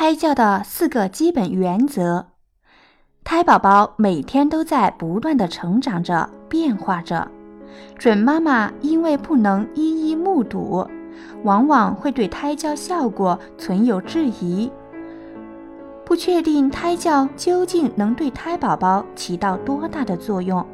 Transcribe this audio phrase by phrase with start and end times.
[0.00, 2.26] 胎教的四个基本原则。
[3.24, 7.28] 胎宝宝每天都在不断的成长着、变化着，
[7.98, 10.86] 准妈妈因为不能一一目睹，
[11.42, 14.70] 往往会对胎教效果存有质疑，
[16.04, 20.64] 不确定胎教究竟能对胎宝宝起到多大的作用。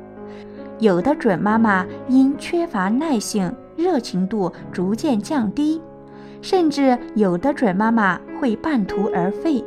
[0.81, 5.81] 有的准妈妈因缺乏耐性，热情度逐渐降低，
[6.45, 9.65] 甚至有的准妈妈会半途而废。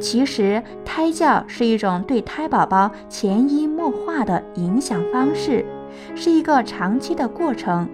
[0.00, 5.64] 其实，胎教是一种对胎宝宝潜移默化的影响方式，
[6.14, 7.88] 是一个长期的过程。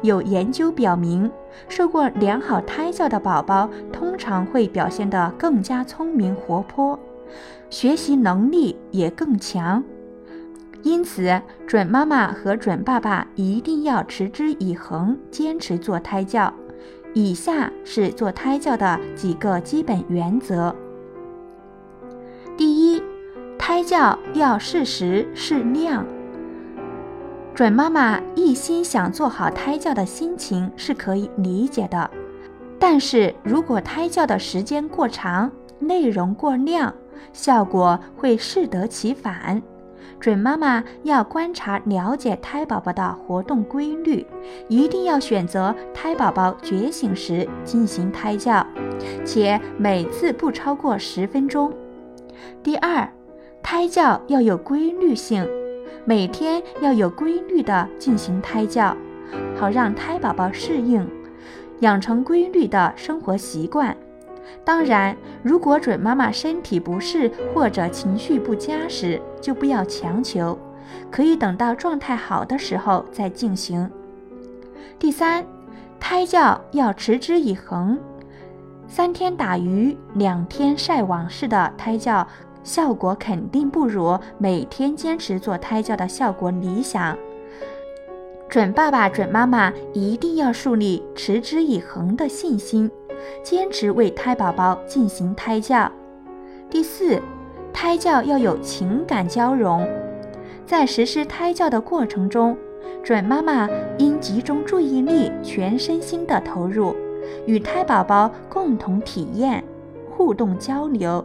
[0.00, 1.30] 有研究表明，
[1.68, 6.98] 受过良好胎教的宝宝通常会表现得更加聪明活泼，
[7.68, 9.84] 学习能力也更强。
[10.82, 16.52] 因此，准妈妈和准爸爸一定要持之以恒，坚持做胎教。
[17.14, 20.74] 以下是做胎教的几个基本原则。
[22.56, 23.02] 第一，
[23.58, 26.06] 胎教要适时适量。
[27.54, 32.10] 准妈妈一心想做好胎教的心情是可以理解的，
[32.78, 36.94] 但是如果胎教的时间过长，内容过量，
[37.32, 39.62] 效果会适得其反。
[40.22, 44.24] 准妈妈要观察了解胎宝宝的活动规律，
[44.68, 48.64] 一定要选择胎宝宝觉醒时进行胎教，
[49.24, 51.72] 且每次不超过十分钟。
[52.62, 53.12] 第二，
[53.64, 55.44] 胎教要有规律性，
[56.04, 58.96] 每天要有规律的进行胎教，
[59.56, 61.04] 好让胎宝宝适应，
[61.80, 63.96] 养成规律的生活习惯。
[64.64, 70.58] 当然，如果准妈妈身体不适或者情绪不佳时，就不要强求，
[71.10, 73.90] 可以等到状态好的时候再进行。
[74.98, 75.44] 第三，
[75.98, 77.98] 胎教要持之以恒。
[78.86, 82.26] 三天打鱼两天晒网式的胎教
[82.62, 87.16] 效果肯定不如每天坚持做胎教的效果理想。
[88.48, 92.90] 准爸爸、准妈妈一定要树立持之以恒的信心，
[93.42, 95.90] 坚持为胎宝宝进行胎教。
[96.70, 97.20] 第四，
[97.72, 99.86] 胎教要有情感交融，
[100.64, 102.56] 在实施胎教的过程中，
[103.02, 103.68] 准妈妈
[103.98, 106.94] 应集中注意力，全身心的投入。
[107.46, 109.62] 与胎宝宝共同体验、
[110.10, 111.24] 互动交流，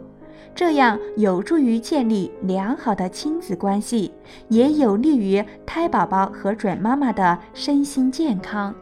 [0.54, 4.12] 这样有助于建立良好的亲子关系，
[4.48, 8.74] 也有利于胎宝宝和准妈妈的身心健康。